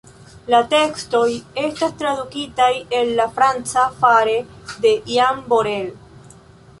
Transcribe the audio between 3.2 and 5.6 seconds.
la franca fare de Jean